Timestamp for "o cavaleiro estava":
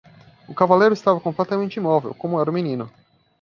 0.47-1.21